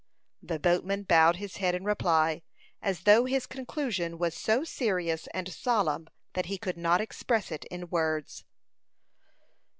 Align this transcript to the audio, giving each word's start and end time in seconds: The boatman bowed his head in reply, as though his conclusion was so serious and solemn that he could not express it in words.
The 0.41 0.57
boatman 0.57 1.03
bowed 1.03 1.35
his 1.35 1.57
head 1.57 1.75
in 1.75 1.85
reply, 1.85 2.41
as 2.81 3.01
though 3.01 3.25
his 3.25 3.45
conclusion 3.45 4.17
was 4.17 4.33
so 4.35 4.63
serious 4.63 5.27
and 5.27 5.47
solemn 5.53 6.07
that 6.33 6.47
he 6.47 6.57
could 6.57 6.75
not 6.75 6.99
express 6.99 7.51
it 7.51 7.65
in 7.65 7.87
words. 7.87 8.43